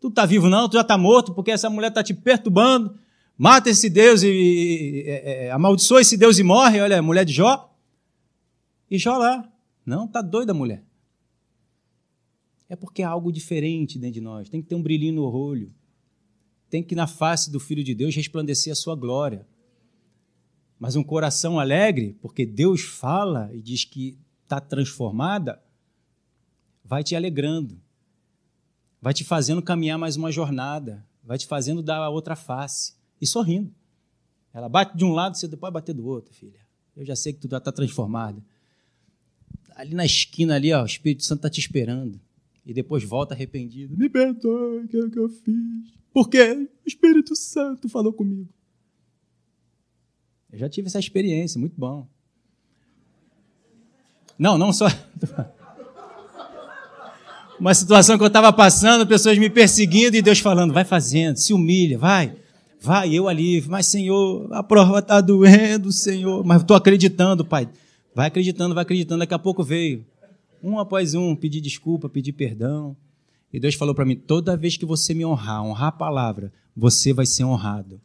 [0.00, 2.98] Tu tá vivo não, tu já tá morto, porque essa mulher tá te perturbando.
[3.38, 6.80] Mata esse Deus e, e, e amaldiçoa esse Deus e morre.
[6.80, 7.72] Olha, mulher de Jó.
[8.90, 9.48] E Jó lá.
[9.86, 10.82] Não, tá doida a mulher.
[12.72, 14.48] É porque há algo diferente dentro de nós.
[14.48, 15.70] Tem que ter um brilhinho no olho.
[16.70, 19.46] Tem que na face do Filho de Deus resplandecer a sua glória.
[20.78, 25.62] Mas um coração alegre, porque Deus fala e diz que está transformada,
[26.82, 27.78] vai te alegrando,
[29.02, 33.26] vai te fazendo caminhar mais uma jornada, vai te fazendo dar a outra face e
[33.26, 33.70] sorrindo.
[34.54, 36.60] Ela bate de um lado, você pode bater do outro, filha.
[36.96, 38.42] Eu já sei que tu está transformada.
[39.76, 42.18] Ali na esquina, ali, ó, o Espírito Santo está te esperando.
[42.64, 43.96] E depois volta arrependido.
[43.96, 45.92] Me perdoe, o que, é que eu fiz?
[46.12, 46.68] Por quê?
[46.84, 48.48] O Espírito Santo falou comigo.
[50.52, 52.06] Eu já tive essa experiência, muito bom.
[54.38, 54.86] Não, não só.
[57.58, 61.52] Uma situação que eu estava passando, pessoas me perseguindo e Deus falando: vai fazendo, se
[61.52, 62.34] humilha, vai,
[62.80, 67.68] vai, eu ali, mas Senhor, a prova está doendo, Senhor, mas estou acreditando, Pai.
[68.14, 70.04] Vai acreditando, vai acreditando, daqui a pouco veio.
[70.62, 72.96] Um após um, pedir desculpa, pedir perdão.
[73.52, 77.12] E Deus falou para mim: toda vez que você me honrar, honrar a palavra, você
[77.12, 78.00] vai ser honrado.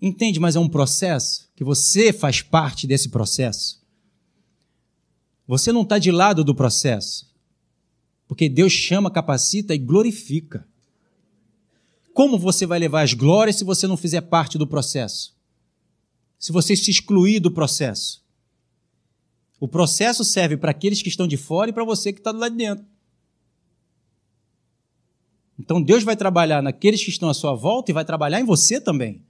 [0.00, 0.38] Entende?
[0.38, 3.82] Mas é um processo que você faz parte desse processo.
[5.46, 7.26] Você não está de lado do processo.
[8.28, 10.68] Porque Deus chama, capacita e glorifica.
[12.12, 15.34] Como você vai levar as glórias se você não fizer parte do processo?
[16.38, 18.22] Se você se excluir do processo?
[19.60, 22.38] O processo serve para aqueles que estão de fora e para você que está do
[22.38, 22.84] lado de dentro.
[25.58, 28.80] Então Deus vai trabalhar naqueles que estão à sua volta e vai trabalhar em você
[28.80, 29.22] também.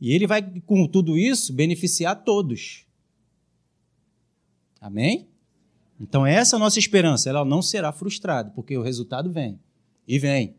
[0.00, 2.84] E ele vai, com tudo isso, beneficiar todos.
[4.80, 5.28] Amém?
[6.00, 7.28] Então, essa é a nossa esperança.
[7.28, 9.58] Ela não será frustrada, porque o resultado vem.
[10.06, 10.54] E vem.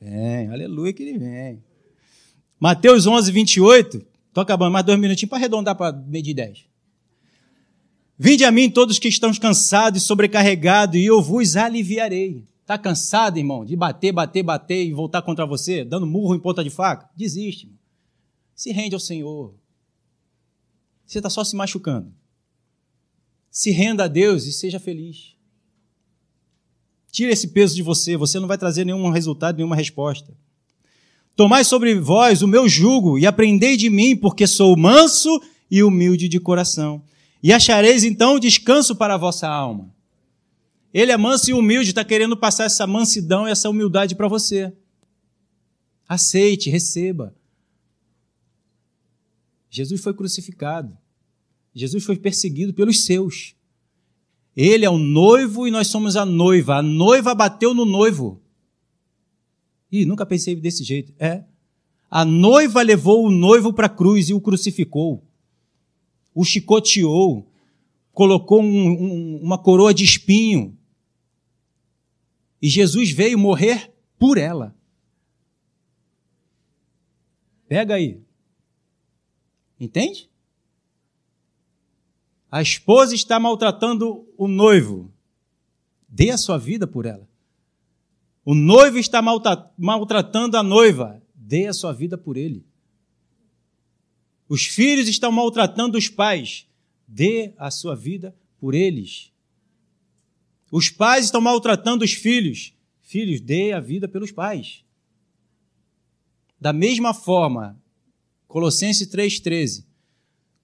[0.00, 1.62] Vem, aleluia que ele vem.
[2.58, 4.04] Mateus 11, 28.
[4.28, 6.66] Estou acabando, mais dois minutinhos para arredondar para meio de dez.
[8.18, 12.44] Vinde a mim todos que estão cansados e sobrecarregados, e eu vos aliviarei.
[12.60, 16.62] Está cansado, irmão, de bater, bater, bater e voltar contra você, dando murro em ponta
[16.62, 17.10] de faca?
[17.16, 17.66] Desiste.
[17.66, 17.78] Irmão.
[18.54, 19.54] Se rende ao Senhor.
[21.04, 22.12] Você está só se machucando.
[23.50, 25.34] Se renda a Deus e seja feliz.
[27.10, 30.36] Tira esse peso de você, você não vai trazer nenhum resultado, nenhuma resposta.
[31.36, 35.40] Tomai sobre vós o meu jugo e aprendei de mim, porque sou manso
[35.70, 37.02] e humilde de coração.
[37.44, 39.94] E achareis então descanso para a vossa alma.
[40.94, 44.72] Ele é manso e humilde, está querendo passar essa mansidão e essa humildade para você.
[46.08, 47.36] Aceite, receba.
[49.68, 50.96] Jesus foi crucificado.
[51.74, 53.54] Jesus foi perseguido pelos seus.
[54.56, 56.76] Ele é o noivo e nós somos a noiva.
[56.76, 58.40] A noiva bateu no noivo.
[59.92, 61.12] Ih, nunca pensei desse jeito.
[61.18, 61.44] É.
[62.10, 65.23] A noiva levou o noivo para a cruz e o crucificou.
[66.34, 67.50] O chicoteou.
[68.12, 70.76] Colocou um, um, uma coroa de espinho.
[72.60, 74.74] E Jesus veio morrer por ela.
[77.68, 78.22] Pega aí.
[79.78, 80.30] Entende?
[82.50, 85.12] A esposa está maltratando o noivo.
[86.08, 87.28] Dê a sua vida por ela.
[88.44, 89.20] O noivo está
[89.76, 91.20] maltratando a noiva.
[91.34, 92.64] Dê a sua vida por ele.
[94.48, 96.66] Os filhos estão maltratando os pais.
[97.06, 99.30] Dê a sua vida por eles.
[100.70, 102.74] Os pais estão maltratando os filhos.
[103.00, 104.82] Filhos, dê a vida pelos pais.
[106.60, 107.78] Da mesma forma,
[108.48, 109.84] Colossenses 3,13.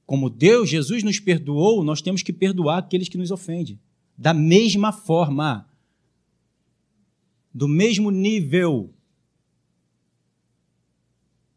[0.07, 3.79] Como Deus, Jesus nos perdoou, nós temos que perdoar aqueles que nos ofendem.
[4.17, 5.69] Da mesma forma.
[7.53, 8.93] Do mesmo nível.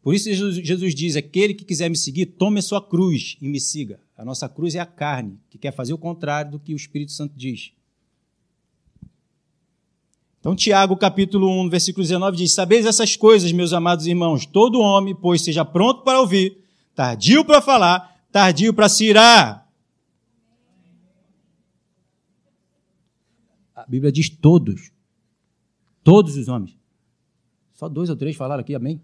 [0.04, 3.60] Por isso Jesus diz: aquele que quiser me seguir, tome a sua cruz e me
[3.60, 4.02] siga.
[4.18, 7.14] A nossa cruz é a carne, que quer fazer o contrário do que o Espírito
[7.14, 7.72] Santo diz.
[10.42, 15.16] Então, Tiago, capítulo 1, versículo 19, diz: Sabeis essas coisas, meus amados irmãos, todo homem,
[15.16, 16.58] pois seja pronto para ouvir,
[16.94, 19.72] tardio para falar, tardio para se irar.
[23.74, 24.92] A Bíblia diz todos.
[26.04, 26.78] Todos os homens.
[27.74, 29.02] Só dois ou três falaram aqui, amém?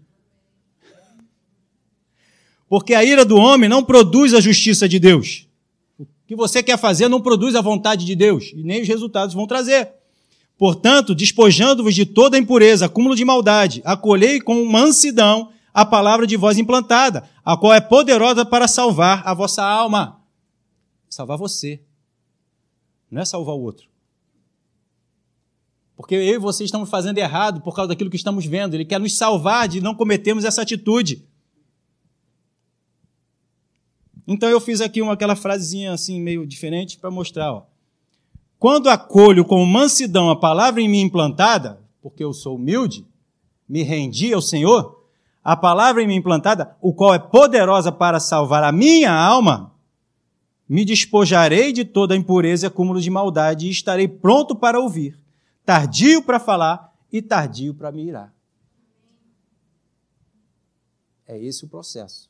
[2.70, 5.48] Porque a ira do homem não produz a justiça de Deus.
[5.98, 9.34] O que você quer fazer não produz a vontade de Deus, e nem os resultados
[9.34, 9.90] vão trazer.
[10.56, 16.58] Portanto, despojando-vos de toda impureza, acúmulo de maldade, acolhei com mansidão a palavra de vós
[16.58, 20.20] implantada, a qual é poderosa para salvar a vossa alma.
[21.08, 21.80] Salvar você.
[23.10, 23.88] Não é salvar o outro.
[25.96, 28.74] Porque eu e vocês estamos fazendo errado por causa daquilo que estamos vendo.
[28.74, 31.28] Ele quer nos salvar de não cometermos essa atitude.
[34.32, 37.52] Então eu fiz aqui uma, aquela frasezinha assim, meio diferente, para mostrar.
[37.52, 37.64] Ó.
[38.60, 43.04] Quando acolho com mansidão a palavra em mim implantada, porque eu sou humilde,
[43.68, 45.04] me rendi ao Senhor,
[45.42, 49.74] a palavra em mim implantada, o qual é poderosa para salvar a minha alma,
[50.68, 55.18] me despojarei de toda impureza e acúmulo de maldade e estarei pronto para ouvir
[55.64, 58.32] tardio para falar e tardio para me irar.
[61.26, 62.29] É esse o processo.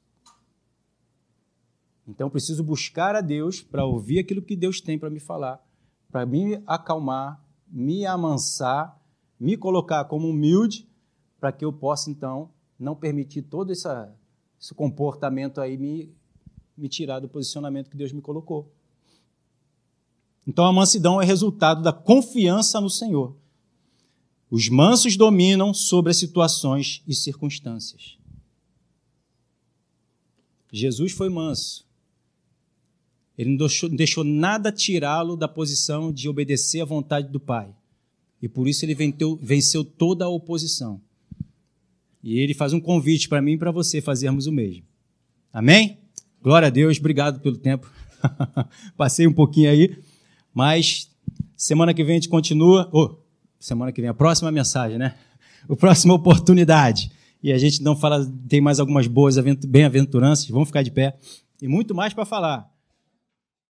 [2.10, 5.64] Então eu preciso buscar a Deus para ouvir aquilo que Deus tem para me falar,
[6.10, 9.00] para me acalmar, me amansar,
[9.38, 10.88] me colocar como humilde,
[11.38, 14.12] para que eu possa então não permitir todo essa,
[14.60, 16.12] esse comportamento aí me,
[16.76, 18.68] me tirar do posicionamento que Deus me colocou.
[20.44, 23.36] Então a mansidão é resultado da confiança no Senhor.
[24.50, 28.18] Os mansos dominam sobre as situações e circunstâncias.
[30.72, 31.88] Jesus foi manso.
[33.40, 37.74] Ele não deixou, deixou nada tirá-lo da posição de obedecer à vontade do Pai.
[38.42, 41.00] E por isso ele venceu, venceu toda a oposição.
[42.22, 44.82] E ele faz um convite para mim e para você fazermos o mesmo.
[45.50, 45.96] Amém?
[46.42, 47.90] Glória a Deus, obrigado pelo tempo.
[48.94, 49.98] Passei um pouquinho aí.
[50.52, 51.10] Mas
[51.56, 52.90] semana que vem a gente continua.
[52.92, 53.16] Oh,
[53.58, 55.14] semana que vem, a próxima mensagem, né?
[55.66, 57.10] A próxima oportunidade.
[57.42, 61.16] E a gente não fala, tem mais algumas boas bem-aventuranças, vamos ficar de pé.
[61.62, 62.70] E muito mais para falar.